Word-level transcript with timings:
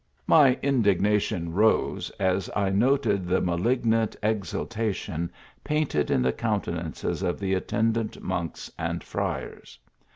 My 0.25 0.55
indignaticn 0.63 1.53
rose 1.53 2.09
as 2.19 2.49
I 2.55 2.71
noted 2.71 3.27
the 3.27 3.39
malignant 3.39 4.15
exultation 4.23 5.31
painted 5.63 6.09
in 6.09 6.23
the 6.23 6.33
countenances 6.33 7.21
of 7.21 7.39
the 7.39 7.53
attendant 7.53 8.19
monks 8.19 8.71
and 8.79 9.03
friars. 9.03 9.77